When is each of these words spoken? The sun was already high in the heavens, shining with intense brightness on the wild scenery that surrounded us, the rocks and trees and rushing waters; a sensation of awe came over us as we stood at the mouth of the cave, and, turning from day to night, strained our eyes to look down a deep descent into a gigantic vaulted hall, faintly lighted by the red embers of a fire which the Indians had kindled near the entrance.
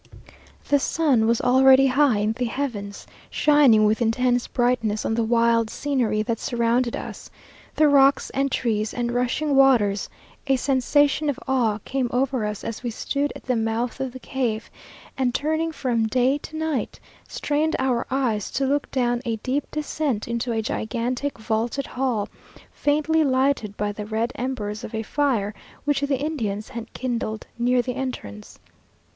The 0.69 0.79
sun 0.79 1.27
was 1.27 1.41
already 1.41 1.85
high 1.85 2.17
in 2.21 2.31
the 2.31 2.45
heavens, 2.45 3.05
shining 3.29 3.85
with 3.85 4.01
intense 4.01 4.47
brightness 4.47 5.05
on 5.05 5.13
the 5.13 5.23
wild 5.23 5.69
scenery 5.69 6.23
that 6.23 6.39
surrounded 6.39 6.95
us, 6.95 7.29
the 7.75 7.87
rocks 7.87 8.31
and 8.31 8.51
trees 8.51 8.95
and 8.95 9.11
rushing 9.11 9.55
waters; 9.55 10.09
a 10.47 10.55
sensation 10.55 11.29
of 11.29 11.39
awe 11.47 11.77
came 11.85 12.09
over 12.11 12.47
us 12.47 12.63
as 12.63 12.81
we 12.81 12.89
stood 12.89 13.31
at 13.35 13.43
the 13.43 13.55
mouth 13.55 13.99
of 13.99 14.11
the 14.11 14.19
cave, 14.19 14.71
and, 15.19 15.35
turning 15.35 15.71
from 15.71 16.07
day 16.07 16.39
to 16.39 16.57
night, 16.57 16.99
strained 17.27 17.75
our 17.77 18.07
eyes 18.09 18.49
to 18.49 18.65
look 18.65 18.89
down 18.89 19.21
a 19.23 19.35
deep 19.35 19.69
descent 19.69 20.27
into 20.27 20.51
a 20.51 20.63
gigantic 20.63 21.37
vaulted 21.37 21.85
hall, 21.85 22.27
faintly 22.71 23.23
lighted 23.23 23.77
by 23.77 23.91
the 23.91 24.07
red 24.07 24.31
embers 24.33 24.83
of 24.83 24.95
a 24.95 25.03
fire 25.03 25.53
which 25.85 26.01
the 26.01 26.17
Indians 26.17 26.69
had 26.69 26.91
kindled 26.93 27.45
near 27.59 27.83
the 27.83 27.93
entrance. 27.93 28.57